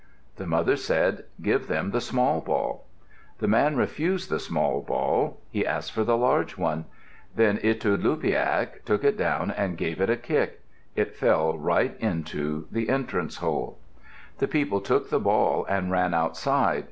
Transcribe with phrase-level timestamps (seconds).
[0.37, 2.87] The mother said, "Give them the small ball."
[3.37, 5.39] The man refused the small ball.
[5.51, 6.85] He asked for the large one.
[7.35, 10.61] Then Itudluqpiaq took it down and gave it a kick.
[10.95, 13.77] It fell right into the entrance hole.
[14.39, 16.79] The people took the ball and ran outside.